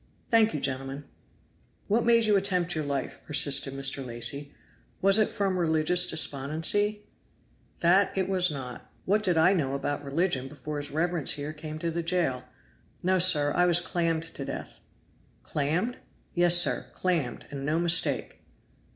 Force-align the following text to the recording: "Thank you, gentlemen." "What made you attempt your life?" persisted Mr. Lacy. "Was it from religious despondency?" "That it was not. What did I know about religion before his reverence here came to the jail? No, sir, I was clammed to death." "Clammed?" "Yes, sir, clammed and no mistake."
"Thank 0.31 0.55
you, 0.55 0.59
gentlemen." 0.59 1.03
"What 1.87 2.03
made 2.03 2.25
you 2.25 2.35
attempt 2.35 2.73
your 2.73 2.83
life?" 2.83 3.21
persisted 3.27 3.75
Mr. 3.75 4.03
Lacy. 4.03 4.51
"Was 4.99 5.19
it 5.19 5.29
from 5.29 5.59
religious 5.59 6.07
despondency?" 6.09 7.03
"That 7.81 8.17
it 8.17 8.27
was 8.27 8.49
not. 8.49 8.91
What 9.05 9.21
did 9.21 9.37
I 9.37 9.53
know 9.53 9.73
about 9.75 10.03
religion 10.03 10.47
before 10.47 10.77
his 10.77 10.89
reverence 10.89 11.33
here 11.33 11.53
came 11.53 11.77
to 11.77 11.91
the 11.91 12.01
jail? 12.01 12.45
No, 13.03 13.19
sir, 13.19 13.51
I 13.53 13.67
was 13.67 13.79
clammed 13.79 14.23
to 14.23 14.43
death." 14.43 14.79
"Clammed?" 15.43 15.97
"Yes, 16.33 16.57
sir, 16.57 16.87
clammed 16.93 17.45
and 17.51 17.63
no 17.63 17.77
mistake." 17.77 18.39